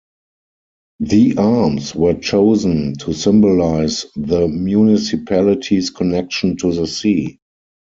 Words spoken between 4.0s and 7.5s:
the municipality's connection to the sea.